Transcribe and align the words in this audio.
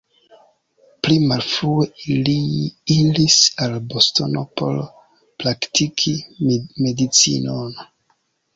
Pli 1.07 1.17
malfrue 1.31 1.85
li 2.29 2.35
iris 2.95 3.37
al 3.67 3.77
Bostono 3.93 4.45
por 4.63 4.81
praktiki 5.45 6.17
medicinon. 6.51 7.81